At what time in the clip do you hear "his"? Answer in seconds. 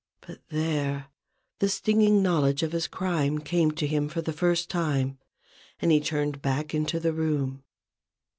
2.71-2.87